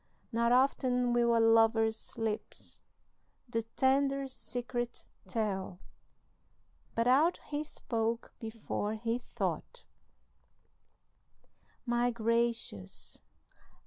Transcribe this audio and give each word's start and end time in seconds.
Not 0.31 0.51
often 0.51 1.13
will 1.13 1.37
a 1.37 1.37
lover's 1.37 2.17
lips 2.17 2.81
The 3.47 3.61
tender 3.61 4.27
secret 4.27 5.05
tell, 5.27 5.77
But 6.95 7.05
out 7.07 7.37
he 7.49 7.63
spoke 7.63 8.33
before 8.39 8.95
he 8.95 9.19
thought, 9.19 9.85
"My 11.85 12.09
gracious! 12.09 13.21